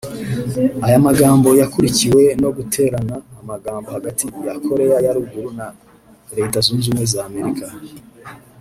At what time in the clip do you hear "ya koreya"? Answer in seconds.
4.47-4.97